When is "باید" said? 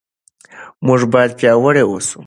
1.13-1.31